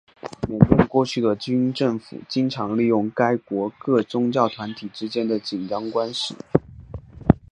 [0.49, 6.35] 缅甸过去的军政府经常利用该国各宗教团体之间的紧张关系。